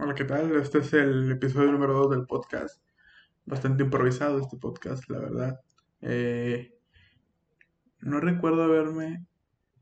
[0.00, 0.54] Hola, ¿qué tal?
[0.54, 2.80] Este es el episodio número 2 del podcast.
[3.44, 5.60] Bastante improvisado este podcast, la verdad.
[6.02, 6.72] Eh,
[8.02, 9.26] no recuerdo haberme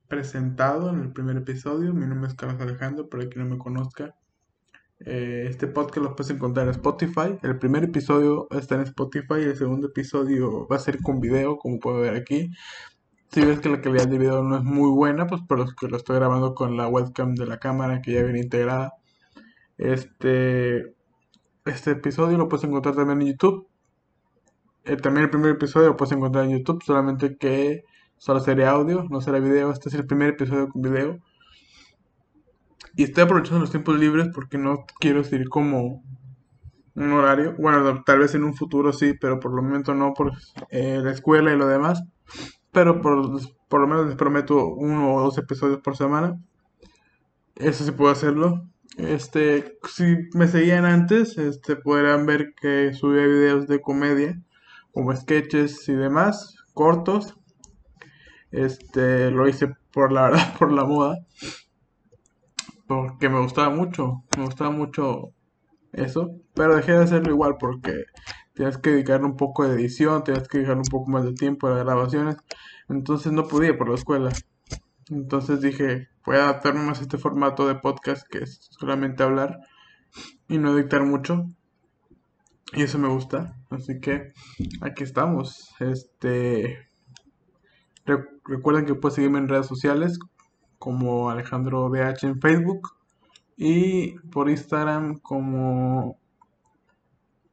[0.08, 1.92] presentado en el primer episodio.
[1.92, 4.16] Mi nombre es Carlos Alejandro, para quien no me conozca.
[5.00, 7.38] Eh, este podcast lo puedes encontrar en Spotify.
[7.42, 11.78] El primer episodio está en Spotify el segundo episodio va a ser con video, como
[11.78, 12.50] puedo ver aquí.
[13.32, 15.98] Si ves que la calidad de video no es muy buena, pues por que lo
[15.98, 18.94] estoy grabando con la webcam de la cámara que ya viene integrada.
[19.78, 20.94] Este,
[21.64, 23.68] este episodio lo puedes encontrar también en YouTube.
[24.84, 27.84] Eh, también el primer episodio lo puedes encontrar en YouTube, solamente que
[28.16, 29.70] solo sería audio, no será video.
[29.70, 31.18] Este es el primer episodio con video.
[32.94, 36.02] Y estoy aprovechando los tiempos libres porque no quiero seguir como
[36.94, 37.54] un horario.
[37.58, 40.32] Bueno, tal vez en un futuro sí, pero por el momento no por
[40.70, 42.02] eh, la escuela y lo demás.
[42.72, 46.40] Pero por, por lo menos les prometo uno o dos episodios por semana.
[47.56, 48.62] Eso sí puedo hacerlo.
[48.96, 54.40] Este, si me seguían antes, este, podrán ver que subía videos de comedia,
[54.92, 57.36] como sketches y demás, cortos.
[58.50, 61.18] Este, lo hice por la verdad, por la moda.
[62.86, 65.32] Porque me gustaba mucho, me gustaba mucho
[65.92, 66.30] eso.
[66.54, 68.04] Pero dejé de hacerlo igual porque
[68.54, 71.66] tienes que dedicarle un poco de edición, tienes que dedicarle un poco más de tiempo
[71.66, 72.36] a las grabaciones.
[72.88, 74.30] Entonces no podía por la escuela.
[75.10, 79.60] Entonces dije, voy a adaptarme más a este formato de podcast que es solamente hablar
[80.48, 81.46] y no dictar mucho.
[82.72, 83.56] Y eso me gusta.
[83.70, 84.32] Así que
[84.80, 85.74] aquí estamos.
[85.78, 86.88] Este
[88.44, 90.18] recuerden que pueden seguirme en redes sociales
[90.78, 92.96] como Alejandro BH en Facebook
[93.56, 96.18] y por Instagram como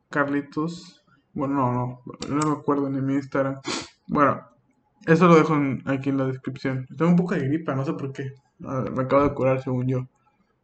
[0.10, 1.04] Carlitos.
[1.34, 3.60] Bueno, no, no, no me acuerdo ni mi Instagram.
[4.08, 4.42] Bueno,
[5.06, 6.86] eso lo dejo aquí en la descripción.
[6.98, 8.34] Tengo un poco de gripa, no sé por qué.
[8.60, 10.08] Me acabo de curar según yo.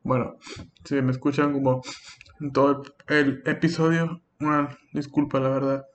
[0.04, 0.38] Bueno,
[0.86, 1.82] si me escuchan como
[2.40, 5.86] en todo el, episodio, una disculpa la verdad.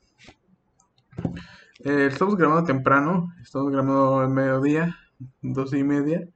[1.80, 4.96] Eh, estamos grabando temprano, estamos grabando en mediodía,
[5.40, 6.28] doce y media.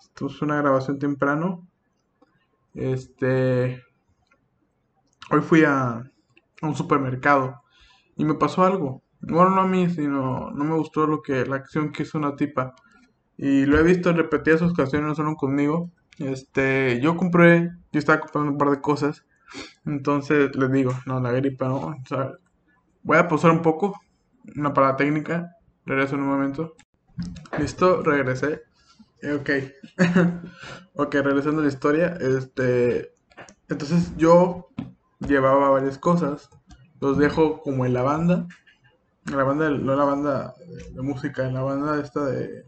[0.00, 1.66] Esto es una grabación temprano.
[2.74, 3.82] Este.
[5.30, 6.10] Hoy fui a
[6.62, 7.62] un supermercado
[8.16, 9.03] y me pasó algo.
[9.26, 12.36] Bueno, no a mí, sino no me gustó lo que la acción que hizo una
[12.36, 12.74] tipa.
[13.36, 15.90] Y lo he visto en repetidas ocasiones, no solo conmigo.
[16.18, 19.24] Este, yo compré, yo estaba comprando un par de cosas.
[19.86, 21.76] Entonces les digo, no, la gripa, no.
[21.76, 22.32] O sea,
[23.02, 24.00] voy a pausar un poco,
[24.56, 25.56] una parada técnica.
[25.86, 26.74] Regreso en un momento.
[27.58, 28.62] Listo, regresé.
[29.22, 29.50] Eh, ok.
[30.94, 32.16] ok, regresando a la historia.
[32.20, 33.12] Este.
[33.68, 34.68] Entonces yo
[35.20, 36.50] llevaba varias cosas.
[37.00, 38.46] Los dejo como en la banda
[39.26, 40.54] la banda, no la banda
[40.92, 42.64] de música, la banda esta de,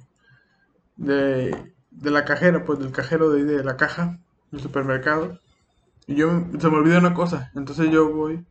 [0.96, 4.18] de, de la cajera, pues del cajero de, de la caja
[4.50, 5.38] del supermercado.
[6.06, 6.28] Y yo
[6.58, 8.46] se me olvidó una cosa, entonces yo voy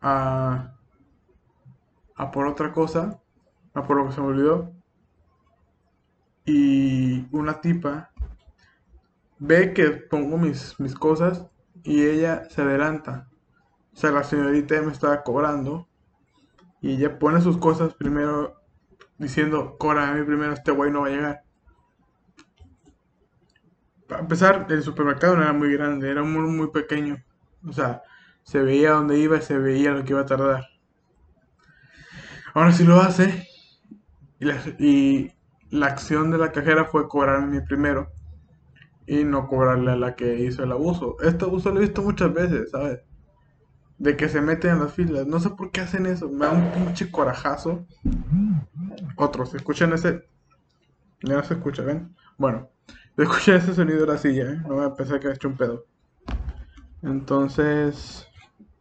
[0.00, 0.74] a,
[2.16, 3.20] a por otra cosa,
[3.74, 4.72] a por lo que se me olvidó.
[6.44, 8.10] Y una tipa
[9.38, 11.46] ve que pongo mis, mis cosas
[11.82, 13.28] y ella se adelanta.
[13.92, 15.87] O sea, la señorita me estaba cobrando
[16.80, 18.62] y ella pone sus cosas primero
[19.18, 21.42] diciendo, Cora, a mí primero este güey no va a llegar.
[24.06, 27.22] Para empezar, el supermercado no era muy grande, era muy, muy pequeño.
[27.66, 28.02] O sea,
[28.42, 30.64] se veía dónde iba y se veía lo que iba a tardar.
[32.54, 33.46] Ahora sí lo hace.
[34.40, 35.32] Y la, y
[35.70, 38.10] la acción de la cajera fue cobrarme primero.
[39.06, 41.16] Y no cobrarle a la que hizo el abuso.
[41.20, 43.00] Este abuso lo he visto muchas veces, ¿sabes?
[43.98, 45.26] De que se meten en las filas.
[45.26, 46.28] No sé por qué hacen eso.
[46.28, 47.86] Me da un pinche corajazo.
[49.16, 50.24] Otros, escuchan ese.
[51.22, 52.14] Ya no se escucha, ¿ven?
[52.36, 52.70] Bueno,
[53.16, 54.62] escuchan ese sonido de la silla, ¿eh?
[54.68, 55.84] No me a pensar que ha hecho un pedo.
[57.02, 58.28] Entonces,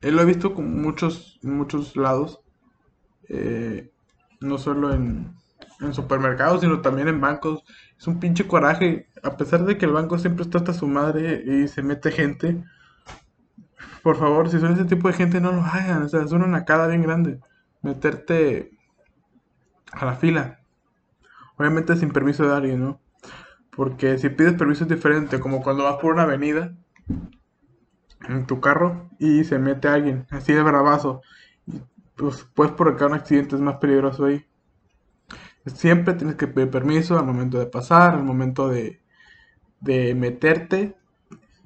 [0.01, 2.39] él lo he visto con muchos, muchos lados.
[3.29, 3.91] Eh,
[4.39, 5.34] no solo en,
[5.81, 7.63] en supermercados, sino también en bancos.
[7.97, 9.09] Es un pinche coraje.
[9.23, 12.63] A pesar de que el banco siempre está hasta su madre y se mete gente
[14.03, 16.03] por favor, si son ese tipo de gente, no lo hagan.
[16.03, 17.40] O sea, es una nacada bien grande.
[17.82, 18.72] Meterte
[19.91, 20.59] a la fila.
[21.58, 23.02] Obviamente sin permiso de alguien, ¿no?
[23.76, 26.76] Porque si pides permiso es diferente, como cuando vas por una avenida
[28.28, 31.22] en tu carro y se mete alguien, así de bravazo.
[31.66, 31.82] Y
[32.16, 34.46] pues puedes provocar un accidente, es más peligroso ahí.
[35.66, 39.02] Siempre tienes que pedir permiso al momento de pasar, al momento de,
[39.82, 40.96] de meterte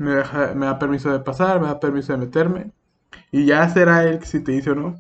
[0.01, 2.71] me, deja, me da permiso de pasar, me da permiso de meterme.
[3.31, 4.95] Y ya será él si te dice o no.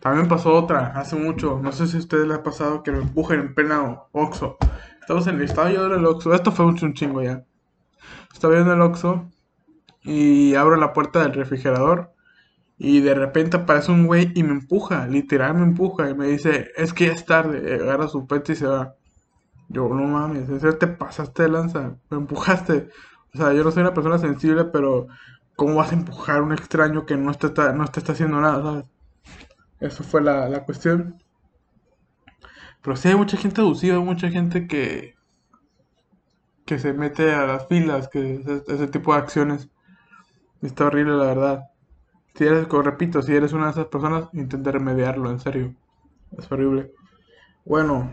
[0.00, 2.98] También pasó otra, hace mucho, no sé si a ustedes les ha pasado que me
[2.98, 4.56] empujen en plena Oxxo.
[5.00, 7.44] Estamos en el estado yo del Oxxo, esto fue un, chingo ya.
[8.32, 9.28] Estaba yo en el Oxxo
[10.02, 12.12] y abro la puerta del refrigerador
[12.76, 16.70] y de repente aparece un güey y me empuja, literal me empuja y me dice,
[16.76, 18.94] es que ya es tarde, agarra su pet y se va.
[19.68, 22.88] Yo, no mames, en te pasaste de lanza, me empujaste.
[23.34, 25.08] O sea, yo no soy una persona sensible, pero
[25.56, 28.84] ¿cómo vas a empujar a un extraño que no está, no está haciendo nada, sabes?
[29.80, 31.22] Eso fue la, la cuestión.
[32.82, 35.14] Pero sí hay mucha gente abusiva, hay mucha gente que,
[36.64, 39.68] que se mete a las filas, que ese, tipo de acciones.
[40.62, 41.64] Está horrible, la verdad.
[42.34, 45.74] Si eres, como repito, si eres una de esas personas, intenta remediarlo, en serio.
[46.36, 46.92] Es horrible.
[47.64, 48.12] Bueno,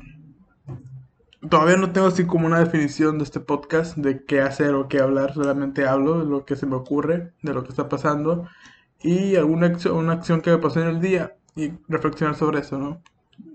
[1.49, 4.99] todavía no tengo así como una definición de este podcast, de qué hacer o qué
[4.99, 5.33] hablar.
[5.33, 8.47] Solamente hablo de lo que se me ocurre, de lo que está pasando
[9.01, 12.77] y alguna acción, una acción que me pasó en el día y reflexionar sobre eso,
[12.77, 13.01] ¿no?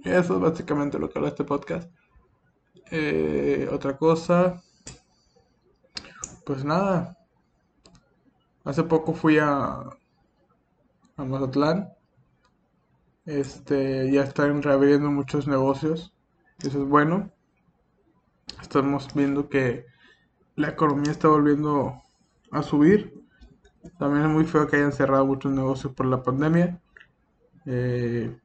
[0.05, 1.91] Eso es básicamente lo que habla este podcast.
[2.91, 4.63] Eh, otra cosa,
[6.45, 7.17] pues nada.
[8.65, 9.81] Hace poco fui a,
[11.17, 11.93] a Mazatlán.
[13.27, 16.15] Este, ya están reabriendo muchos negocios.
[16.63, 17.31] Eso es bueno.
[18.61, 19.87] Estamos viendo que
[20.57, 22.03] la economía está volviendo
[22.51, 23.15] a subir.
[23.99, 26.81] También es muy feo que hayan cerrado muchos negocios por la pandemia.
[27.67, 28.37] Eh,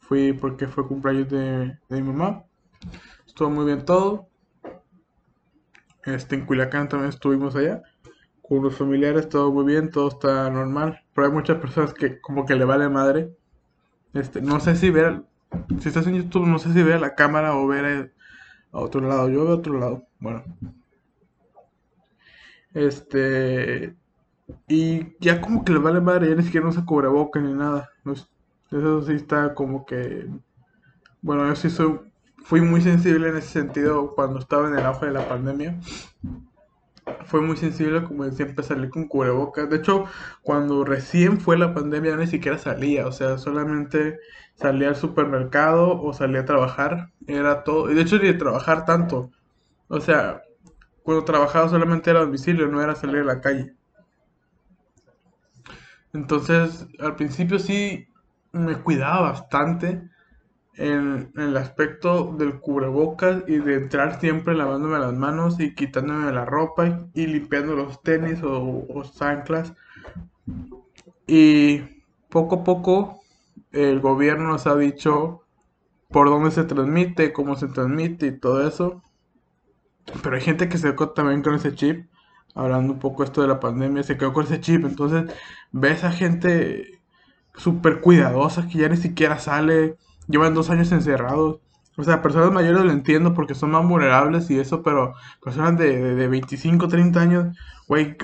[0.00, 2.44] fui porque fue cumpleaños de, mi mamá.
[3.26, 4.28] Estuvo muy bien todo.
[6.04, 7.82] Este, en Culiacán también estuvimos allá.
[8.42, 11.00] Con los familiares todo muy bien, todo está normal.
[11.14, 13.36] Pero hay muchas personas que como que le vale madre.
[14.14, 15.22] Este, no sé si ver,
[15.80, 18.14] si estás en YouTube, no sé si ver la cámara o ver
[18.76, 19.28] a otro lado.
[19.28, 20.06] Yo veo a otro lado.
[20.20, 20.44] Bueno.
[22.74, 23.96] Este,
[24.68, 27.88] y ya como que le vale madre, ya ni siquiera no se boca ni nada.
[28.70, 30.28] Eso sí está como que...
[31.22, 32.00] Bueno, yo sí soy,
[32.44, 35.80] fui muy sensible en ese sentido cuando estaba en el auge de la pandemia.
[37.26, 39.68] Fue muy sensible, como siempre, salir con cubrebocas.
[39.70, 40.04] De hecho,
[40.42, 43.06] cuando recién fue la pandemia, ni siquiera salía.
[43.06, 44.18] O sea, solamente
[44.54, 47.12] salía al supermercado o salía a trabajar.
[47.26, 47.90] Era todo.
[47.90, 49.30] Y de hecho, ni de trabajar tanto.
[49.88, 50.42] O sea,
[51.02, 53.74] cuando trabajaba solamente era domicilio, no era salir a la calle.
[56.12, 58.08] Entonces, al principio sí
[58.52, 60.10] me cuidaba bastante
[60.76, 66.44] en, el aspecto del cubrebocas y de entrar siempre lavándome las manos y quitándome la
[66.44, 69.74] ropa y, limpiando los tenis o, o zanclas.
[71.26, 71.82] Y
[72.28, 73.20] poco a poco
[73.72, 75.42] el gobierno nos ha dicho
[76.10, 79.02] por dónde se transmite, cómo se transmite y todo eso.
[80.22, 82.06] Pero hay gente que se quedó también con ese chip,
[82.54, 84.84] hablando un poco esto de la pandemia, se quedó con ese chip.
[84.84, 85.32] Entonces
[85.72, 87.00] ves a gente
[87.54, 89.96] súper cuidadosas que ya ni siquiera sale,
[90.28, 91.60] llevan dos años encerrados.
[91.96, 96.14] O sea, personas mayores lo entiendo porque son más vulnerables y eso, pero personas de,
[96.14, 97.56] de, 25, 30 años,
[97.88, 98.16] güey,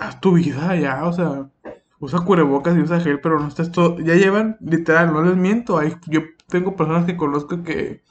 [0.00, 1.48] haz tu vida ya, o sea,
[2.00, 5.78] usa cubrebocas y usa gel, pero no estés todo, ya llevan, literal, no les miento,
[5.78, 8.02] hay, yo tengo personas que conozco que,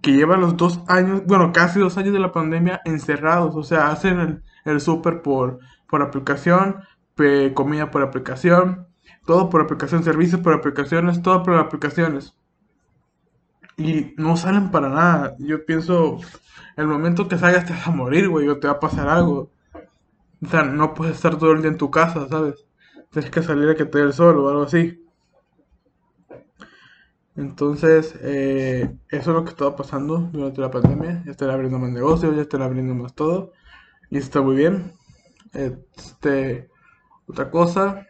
[0.00, 3.88] que llevan los dos años, bueno, casi dos años de la pandemia encerrados, o sea,
[3.88, 6.76] hacen el, el súper por, por aplicación,
[7.54, 8.87] comida por aplicación,
[9.28, 12.34] todo por aplicación, servicios por aplicaciones, todo por aplicaciones.
[13.76, 15.36] Y no salen para nada.
[15.38, 16.18] Yo pienso,
[16.78, 19.50] el momento que salgas te vas a morir, güey, o te va a pasar algo.
[20.42, 22.64] O sea, no puedes estar todo el día en tu casa, ¿sabes?
[23.10, 25.04] Tienes que salir a que te dé el sol o algo así.
[27.36, 31.22] Entonces, eh, eso es lo que estaba pasando durante la pandemia.
[31.26, 33.52] Ya están abriendo más negocios, ya están abriendo más todo.
[34.08, 34.94] Y está muy bien.
[35.52, 36.70] Este,
[37.26, 38.06] otra cosa,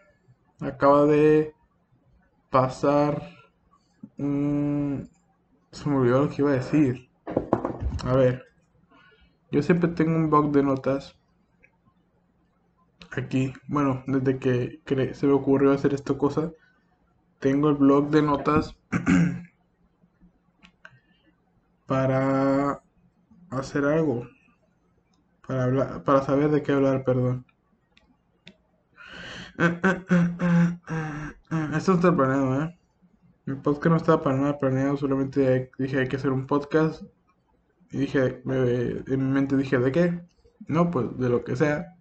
[0.60, 1.54] acaba de
[2.50, 3.22] pasar...
[4.16, 7.08] se me olvidó lo que iba a decir.
[8.04, 8.44] A ver.
[9.50, 11.16] Yo siempre tengo un blog de notas.
[13.10, 13.52] Aquí.
[13.66, 16.52] Bueno, desde que se me ocurrió hacer esta cosa.
[17.38, 18.76] Tengo el blog de notas.
[21.88, 22.82] para
[23.50, 24.28] hacer algo.
[25.46, 27.46] Para, hablar, para saber de qué hablar, perdón.
[29.58, 29.74] Esto
[31.92, 32.78] no está planeado, ¿eh?
[33.44, 37.02] Mi podcast no estaba para nada planeado, solamente dije hay que hacer un podcast.
[37.90, 40.20] Y dije, en mi mente dije, ¿de qué?
[40.68, 41.96] No, pues de lo que sea,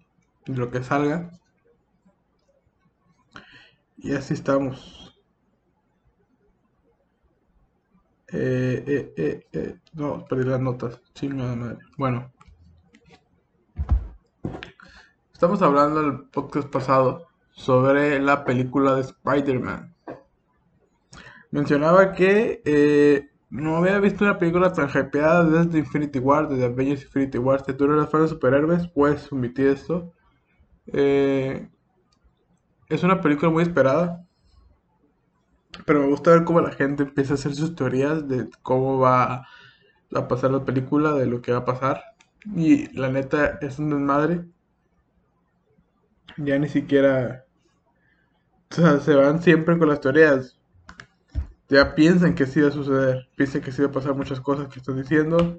[0.46, 1.32] de lo que salga.
[3.98, 5.18] Y así estamos.
[8.28, 9.80] Eh, eh, eh, eh.
[9.94, 11.02] No, perdí las notas.
[11.14, 11.80] Chingada madre.
[11.98, 12.32] Bueno.
[15.34, 17.27] Estamos hablando del podcast pasado
[17.58, 19.94] sobre la película de Spider-Man.
[21.50, 27.04] Mencionaba que eh, no había visto una película tan hypeada desde Infinity War, desde Avengers
[27.04, 27.66] Infinity War.
[27.66, 30.14] Si tú eres fan de superhéroes, puedes omitir esto.
[30.94, 31.68] Eh,
[32.90, 34.24] es una película muy esperada.
[35.86, 39.48] Pero me gusta ver cómo la gente empieza a hacer sus teorías de cómo va
[40.14, 42.04] a pasar la película, de lo que va a pasar.
[42.56, 44.46] Y la neta es un desmadre.
[46.38, 47.47] Ya ni siquiera...
[48.72, 50.58] O sea, se van siempre con las teorías.
[51.70, 53.28] Ya piensan que sí va a suceder.
[53.36, 55.58] Piensan que sí va a pasar muchas cosas que están diciendo.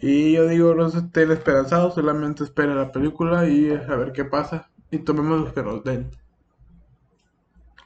[0.00, 4.70] Y yo digo, no estén esperanzados, solamente esperen la película y a ver qué pasa.
[4.90, 6.10] Y tomemos lo que nos den.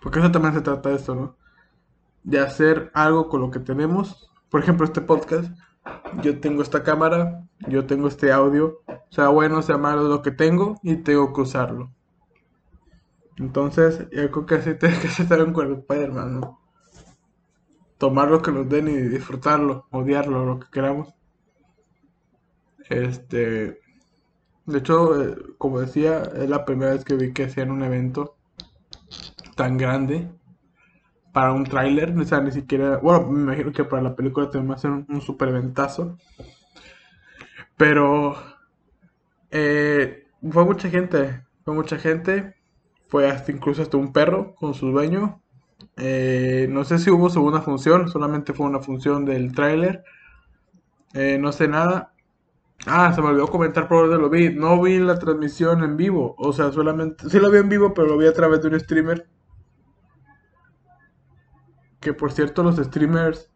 [0.00, 1.36] Porque eso también se trata de esto, ¿no?
[2.22, 4.30] De hacer algo con lo que tenemos.
[4.48, 5.50] Por ejemplo, este podcast.
[6.22, 8.80] Yo tengo esta cámara, yo tengo este audio.
[9.10, 11.90] Sea bueno, sea malo lo que tengo y tengo que usarlo.
[13.38, 16.60] Entonces, yo creo que así tiene que estar con el Spider-Man, ¿no?
[17.98, 21.14] Tomar lo que nos den y disfrutarlo, odiarlo, lo que queramos.
[22.88, 23.80] Este,
[24.66, 28.36] de hecho, eh, como decía, es la primera vez que vi que hacían un evento
[29.56, 30.30] tan grande
[31.32, 34.70] para un tráiler, o sea, ni siquiera, bueno, me imagino que para la película también
[34.70, 36.16] va a ser un, super eventazo,
[37.76, 38.36] pero
[39.50, 42.54] eh, fue mucha gente, fue mucha gente,
[43.14, 45.40] fue hasta incluso hasta un perro con su dueño,
[45.96, 50.02] eh, no sé si hubo segunda función, solamente fue una función del tráiler,
[51.38, 52.14] no sé nada,
[52.86, 54.50] Ah, se me olvidó comentar por dónde lo vi.
[54.50, 56.34] No vi la transmisión en vivo.
[56.38, 57.28] O sea, solamente.
[57.30, 59.28] Sí lo vi en vivo, pero lo vi a través de un streamer.
[62.00, 63.50] Que por cierto, los streamers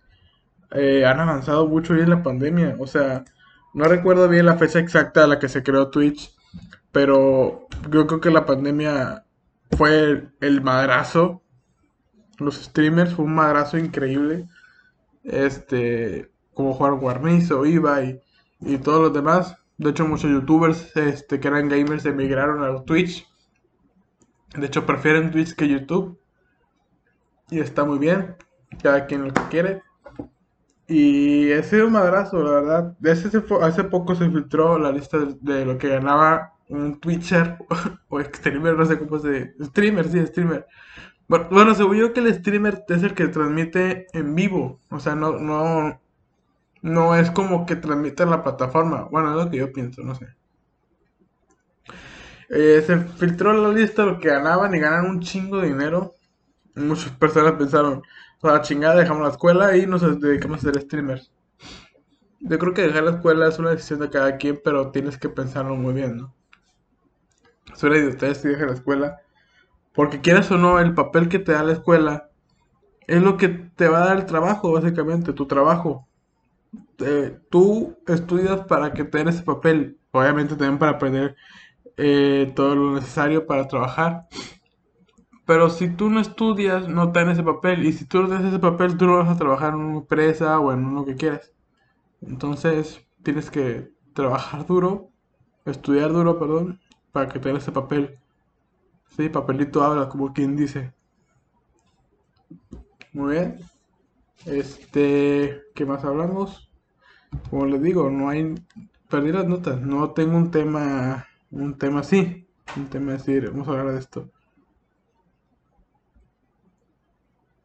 [0.70, 2.76] eh, han avanzado mucho hoy en la pandemia.
[2.78, 3.24] O sea,
[3.74, 6.34] no recuerdo bien la fecha exacta a la que se creó Twitch.
[6.92, 9.24] Pero yo creo que la pandemia
[9.70, 11.42] fue el, madrazo.
[12.38, 14.48] Los streamers fue un madrazo increíble.
[15.24, 18.20] Este, como jugar Guarnizo, Iba y
[18.60, 19.56] y todos los demás.
[19.76, 23.28] De hecho, muchos youtubers este, que eran gamers emigraron a Twitch.
[24.56, 26.18] De hecho, prefieren Twitch que YouTube.
[27.50, 28.36] Y está muy bien.
[28.82, 29.82] Cada quien lo que quiere.
[30.86, 32.96] Y ha sido un madrazo, la verdad.
[33.62, 37.58] Hace poco se filtró la lista de, lo que ganaba un Twitcher
[38.08, 39.54] o streamer, no sé cómo se...
[39.60, 40.66] Streamer, sí, streamer.
[41.28, 44.80] Bueno, según yo que el streamer es el que transmite en vivo.
[44.90, 46.00] O sea, no, no,
[46.82, 49.08] no es como que transmite la plataforma.
[49.10, 50.28] Bueno, es lo que yo pienso, no sé.
[52.48, 56.14] Eh, se filtró la lista de lo que ganaban y ganan un chingo de dinero.
[56.74, 58.02] Muchas personas pensaron,
[58.40, 61.30] o sea, chingada, dejamos la escuela y nos dedicamos a ser streamers.
[62.40, 65.28] Yo creo que dejar la escuela es una decisión de cada quien, pero tienes que
[65.28, 66.37] pensarlo muy bien, ¿no?
[67.74, 69.20] Suele de ustedes si dejan la escuela.
[69.92, 72.30] Porque quieras o no, el papel que te da la escuela
[73.06, 76.06] es lo que te va a dar el trabajo, básicamente, tu trabajo.
[76.98, 81.36] Eh, tú estudias para que te den ese papel, obviamente también para aprender
[81.96, 84.28] eh, todo lo necesario para trabajar.
[85.46, 87.86] Pero si tú no estudias, no te dan ese papel.
[87.86, 90.60] Y si tú no tienes ese papel, tú no vas a trabajar en una empresa
[90.60, 91.52] o en uno que quieras.
[92.20, 95.10] Entonces, tienes que trabajar duro,
[95.64, 96.80] estudiar duro, perdón,
[97.12, 98.18] para que te den ese papel.
[99.16, 100.92] Sí, papelito habla, como quien dice.
[103.12, 103.60] Muy bien.
[104.46, 106.70] Este, ¿qué más hablamos?
[107.50, 108.54] Como les digo, no hay
[109.08, 112.46] perdí las notas, no tengo un tema un tema así,
[112.76, 114.30] un tema así, vamos a hablar de esto.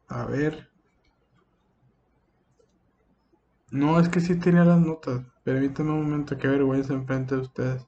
[0.08, 0.70] A ver.
[3.70, 5.20] No, es que sí tenía las notas.
[5.42, 7.86] Permítanme un momento, que vergüenza enfrente de ustedes.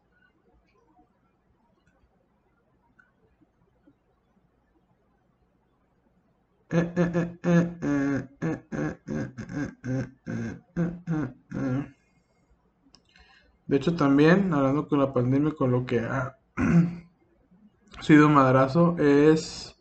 [13.66, 16.36] De hecho, también, hablando con la pandemia, con lo que ha
[18.00, 19.76] sido un madrazo, es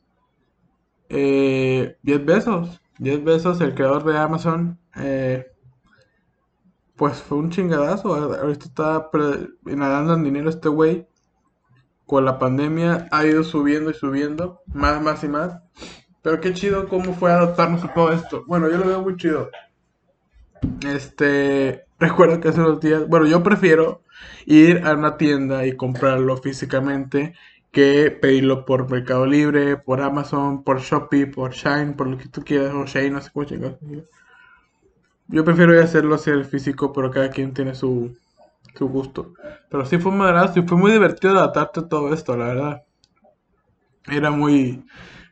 [1.10, 2.82] 10 eh, besos.
[3.00, 5.48] 10 besos, el creador de Amazon, eh,
[6.96, 8.16] pues fue un chingadazo.
[8.16, 9.10] Ahorita está
[9.64, 11.08] nadando en dinero este güey.
[12.06, 15.60] Con la pandemia ha ido subiendo y subiendo, más, más y más.
[16.26, 18.44] Pero qué chido cómo fue adaptarnos a todo esto.
[18.48, 19.52] Bueno, yo lo veo muy chido.
[20.84, 24.02] Este, recuerdo que hace unos días, bueno, yo prefiero
[24.48, 27.36] ir a una tienda y comprarlo físicamente
[27.72, 32.42] que pedirlo por Mercado Libre, por Amazon, por Shopee, por Shine, por lo que tú
[32.44, 33.78] quieras, o Shane, no sé cómo chingados.
[35.28, 38.18] Yo prefiero hacerlo hacia el físico, pero cada quien tiene su,
[38.76, 39.36] su gusto.
[39.70, 42.84] Pero sí fue y fue muy divertido adaptarte a todo esto, la verdad.
[44.08, 44.84] Era muy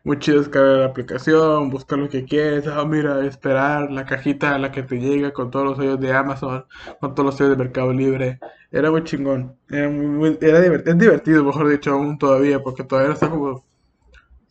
[0.03, 4.59] muy chido descargar la aplicación, buscar lo que quieres, ah, mira, esperar la cajita a
[4.59, 6.65] la que te llega con todos los sellos de Amazon,
[6.99, 8.39] con todos los sellos de Mercado Libre.
[8.71, 13.13] Era muy chingón, era muy, era divertido, es divertido, mejor dicho, aún todavía, porque todavía
[13.13, 13.63] está como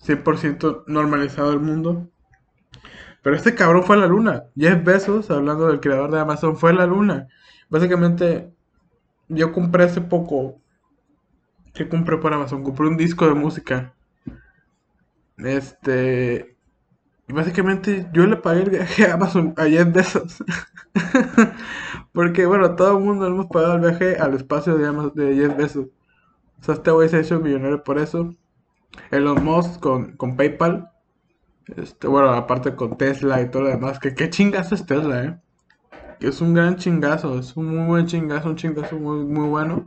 [0.02, 2.08] 100% normalizado el mundo.
[3.22, 4.44] Pero este cabrón fue a la luna.
[4.56, 7.28] Jeff Bezos, hablando del creador de Amazon, fue a la luna.
[7.68, 8.52] Básicamente,
[9.28, 10.60] yo compré hace poco.
[11.74, 12.64] ¿Qué compré por Amazon?
[12.64, 13.94] Compré un disco de música.
[15.44, 16.56] Este.
[17.28, 20.44] Y básicamente yo le pagué el viaje a Amazon a Jeff Bezos.
[22.12, 25.56] Porque, bueno, todo el mundo hemos pagado el viaje al espacio de, Amazon, de Jeff
[25.56, 25.86] Bezos.
[26.60, 28.34] O sea, este güey se ha hecho millonario por eso.
[29.10, 30.90] Elon Musk con, con PayPal.
[31.76, 33.98] Este, bueno, aparte con Tesla y todo lo demás.
[33.98, 35.40] Que qué chingazo es Tesla, eh.
[36.20, 37.38] Que es un gran chingazo.
[37.38, 39.86] Es un muy buen chingazo, un chingazo muy, muy bueno.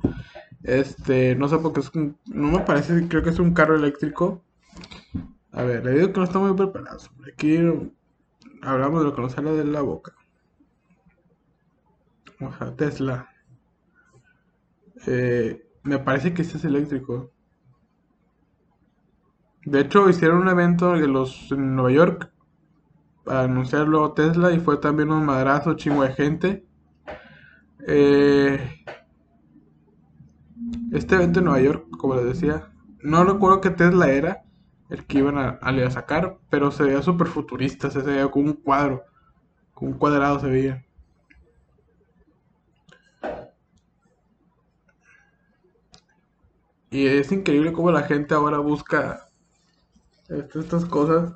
[0.63, 3.75] Este, no sé por qué es un, No me parece, creo que es un carro
[3.75, 4.41] eléctrico.
[5.55, 6.99] A ver, le digo que no está muy preparado.
[7.31, 7.57] Aquí
[8.61, 10.13] hablamos de lo que nos sale de la boca.
[12.41, 13.29] Ojalá, Tesla.
[15.07, 17.31] Eh, me parece que este es eléctrico.
[19.63, 22.33] De hecho, hicieron un evento en, los, en Nueva York
[23.23, 26.67] para anunciarlo Tesla y fue también un madrazo chingo de gente.
[27.87, 28.59] Eh,
[30.91, 34.45] este evento en Nueva York, como les decía, no recuerdo qué Tesla era
[34.89, 38.53] el que iban a, a sacar, pero se veía súper futurista, se veía como un
[38.53, 39.03] cuadro,
[39.73, 40.85] como un cuadrado se veía.
[46.89, 49.27] Y es increíble cómo la gente ahora busca
[50.29, 51.33] estas cosas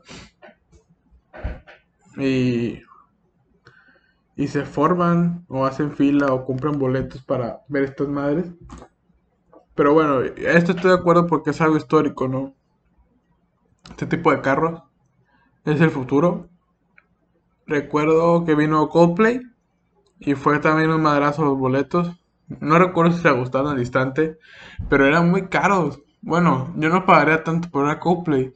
[2.18, 2.82] y,
[4.36, 8.46] y se forman o hacen fila o compran boletos para ver estas madres.
[9.75, 12.53] Pero bueno, esto estoy de acuerdo porque es algo histórico, ¿no?
[13.89, 14.81] Este tipo de carros
[15.65, 16.50] es el futuro.
[17.67, 19.41] Recuerdo que vino Coldplay
[20.19, 22.19] y fue también un madrazo los boletos.
[22.60, 24.39] No recuerdo si se gustaron al instante,
[24.89, 26.01] pero eran muy caros.
[26.22, 28.53] Bueno, yo no pagaría tanto por una Coldplay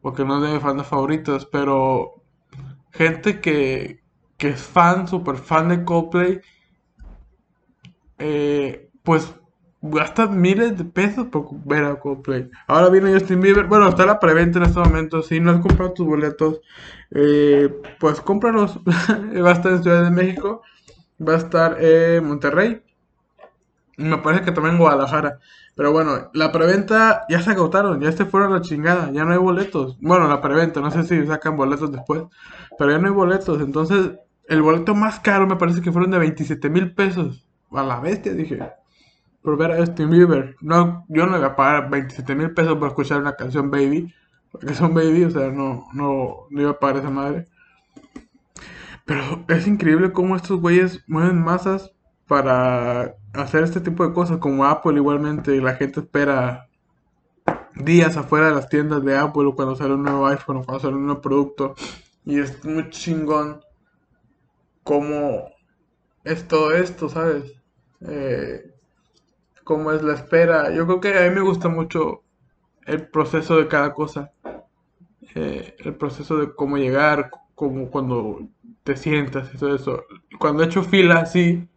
[0.00, 2.22] porque no es de mis fans favoritos, pero
[2.92, 4.02] gente que,
[4.36, 6.40] que es fan, super fan de Coldplay,
[8.18, 9.34] eh, pues
[9.90, 12.50] gasta miles de pesos por ver a Coldplay.
[12.66, 15.92] Ahora viene Justin Bieber, bueno, está la preventa en este momento, si no has comprado
[15.92, 16.60] tus boletos,
[17.10, 17.68] eh,
[18.00, 18.78] pues cómpralos.
[18.86, 20.62] va a estar en Ciudad de México,
[21.20, 22.82] va a estar en Monterrey,
[23.98, 25.38] me parece que también en Guadalajara.
[25.76, 29.38] Pero bueno, la preventa ya se agotaron, ya se fueron la chingada, ya no hay
[29.38, 29.98] boletos.
[30.00, 32.22] Bueno, la preventa, no sé si sacan boletos después,
[32.78, 33.60] pero ya no hay boletos.
[33.60, 34.12] Entonces,
[34.48, 37.44] el boleto más caro me parece que fueron de 27 mil pesos.
[37.72, 38.60] A la bestia, dije.
[39.44, 40.56] Por ver a Justin Bieber.
[40.60, 44.12] No, yo no iba a pagar 27 mil pesos por escuchar una canción Baby.
[44.50, 47.46] Porque son Baby, o sea, no, no, no iba a pagar esa madre.
[49.04, 51.92] Pero es increíble cómo estos güeyes mueven masas
[52.26, 56.68] para hacer este tipo de cosas, como Apple igualmente, la gente espera
[57.74, 60.94] días afuera de las tiendas de Apple cuando sale un nuevo iPhone o cuando sale
[60.94, 61.74] un nuevo producto.
[62.24, 63.60] Y es muy chingón
[64.82, 65.50] cómo
[66.24, 67.60] es todo esto, ¿sabes?
[68.00, 68.73] Eh,
[69.64, 70.72] cómo es la espera.
[70.72, 72.22] Yo creo que a mí me gusta mucho
[72.86, 74.32] el proceso de cada cosa.
[75.34, 78.40] Eh, el proceso de cómo llegar, como cuando
[78.84, 80.04] te sientas y todo eso.
[80.38, 81.68] Cuando he hecho fila, sí,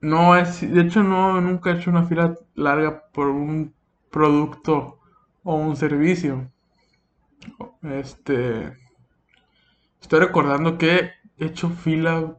[0.00, 3.74] no es, de hecho no, nunca he hecho una fila larga por un
[4.10, 4.98] producto
[5.42, 6.50] o un servicio.
[7.82, 8.72] Este,
[10.00, 12.36] estoy recordando que he hecho fila,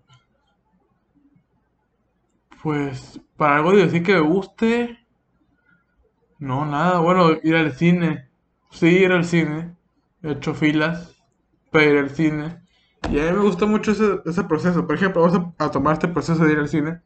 [2.62, 5.00] pues, para algo de decir que me guste.
[6.40, 8.30] No, nada, bueno, ir al cine.
[8.72, 9.76] Sí, ir al cine.
[10.24, 11.16] He hecho filas
[11.72, 12.58] para ir al cine.
[13.10, 14.86] Y a mí me gusta mucho ese, ese proceso.
[14.86, 17.02] Por ejemplo, vamos a tomar este proceso de ir al cine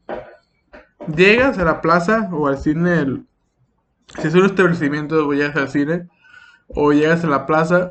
[1.06, 3.24] llegas a la plaza o al cine,
[4.20, 6.08] si es un establecimiento, llegas al cine,
[6.68, 7.90] o llegas a la plaza,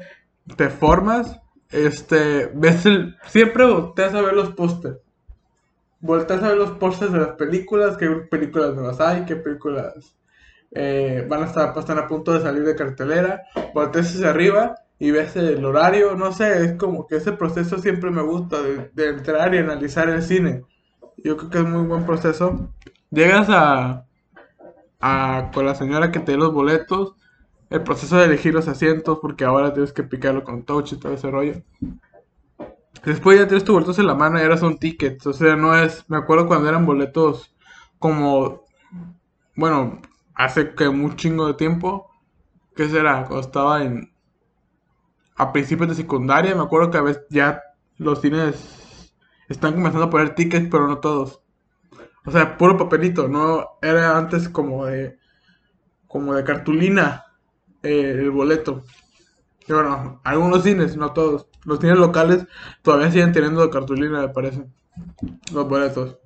[0.56, 4.98] te formas, este, ves el, siempre volteas a ver los pósters.
[6.04, 10.18] Volteas a ver los pósters de las películas, qué películas nuevas hay, qué películas
[10.72, 13.44] eh, van a estar, están a punto de salir de cartelera.
[13.74, 18.12] Volteas hacia arriba y ves el horario, no sé, es como que ese proceso siempre
[18.12, 20.66] me gusta de, entrar y analizar el cine.
[21.24, 22.74] Yo creo que es muy buen proceso.
[23.10, 24.04] Llegas a,
[25.54, 27.16] con la señora que te dé los boletos,
[27.70, 31.14] el proceso de elegir los asientos, porque ahora tienes que picarlo con touch y todo
[31.14, 31.62] ese rollo.
[33.06, 35.28] Después ya tienes tus boletos en la mano y ahora son tickets.
[35.28, 36.10] O sea, no es.
[36.10, 37.54] Me acuerdo cuando eran boletos
[38.00, 38.64] como.
[39.56, 40.02] Bueno,
[40.36, 42.10] hace que un chingo de tiempo.
[42.76, 43.26] ¿Qué será?
[43.26, 44.14] Cuando estaba en.
[45.36, 46.56] a principios de secundaria.
[46.56, 47.62] Me acuerdo que a veces ya
[47.98, 49.14] los cines
[49.50, 51.42] están comenzando a poner tickets, pero no todos.
[52.26, 55.18] O sea, puro papelito, no era antes como de
[56.08, 57.26] como de cartulina
[57.82, 58.84] eh, el boleto.
[59.68, 61.48] Y bueno, algunos cines, no todos.
[61.66, 62.46] Los cines locales
[62.82, 64.66] todavía siguen teniendo cartulina, me parece.
[65.52, 66.18] Los boletos.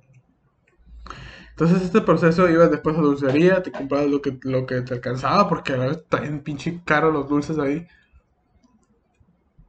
[1.50, 5.48] Entonces este proceso ibas después a dulcería, te comprabas lo que, lo que te alcanzaba,
[5.48, 7.86] porque a vez bien pinche caro los dulces ahí.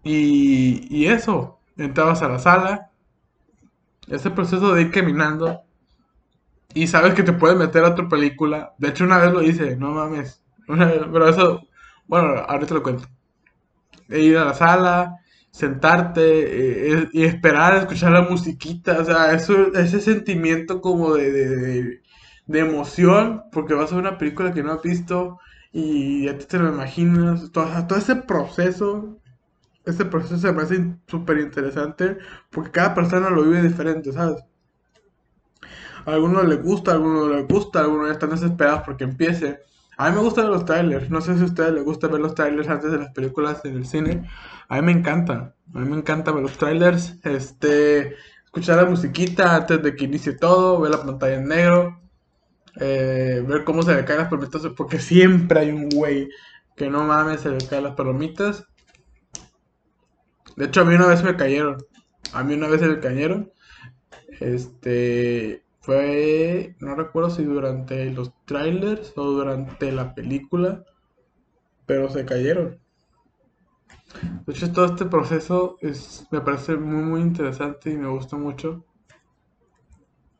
[0.03, 2.91] Y, y eso, entrabas a la sala,
[4.07, 5.63] ese proceso de ir caminando,
[6.73, 8.73] y sabes que te puedes meter a otra película.
[8.77, 10.43] De hecho, una vez lo hice, no mames.
[10.67, 11.61] pero eso,
[12.07, 13.07] bueno, ahorita lo cuento.
[14.09, 15.19] E ir a la sala,
[15.51, 16.21] sentarte
[16.93, 18.99] eh, y esperar a escuchar la musiquita.
[18.99, 22.01] O sea, eso, ese sentimiento como de,
[22.47, 25.39] de, emoción, porque vas a ver una película que no has visto
[25.71, 27.51] y ya te lo imaginas.
[27.51, 29.19] Todo, todo ese proceso,
[29.85, 32.17] ese proceso se me hace súper interesante
[32.51, 34.43] porque cada persona lo vive diferente, ¿sabes?
[36.05, 39.59] A algunos les gusta, a algunos no les gusta, a algunos están desesperados porque empiece.
[39.99, 41.09] A mí me gustan los trailers.
[41.09, 43.75] No sé si a ustedes les gusta ver los trailers antes de las películas en
[43.75, 44.29] el cine.
[44.69, 45.53] A mí me encanta.
[45.73, 47.17] A mí me encanta ver los trailers.
[47.25, 51.99] Este, escuchar la musiquita antes de que inicie todo, ver la pantalla en negro,
[52.79, 56.29] eh, ver cómo se le caen las palomitas, porque siempre hay un güey
[56.77, 58.65] que no mames, se le caen las palomitas.
[60.55, 61.75] De hecho, a mí una vez me cayeron.
[62.31, 63.51] A mí una vez se me cayeron.
[64.39, 70.83] Este, fue, no recuerdo si durante los trailers o durante la película,
[71.85, 72.79] pero se cayeron.
[74.45, 78.85] De hecho, todo este proceso es, me parece muy, muy interesante y me gusta mucho.